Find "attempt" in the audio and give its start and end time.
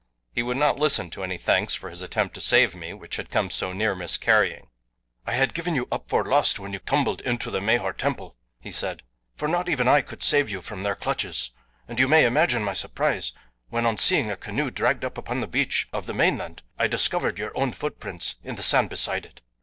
2.01-2.33